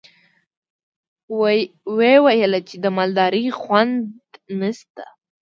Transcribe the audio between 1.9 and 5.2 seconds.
ويې ويل چې د مالدارۍ خونده نشته.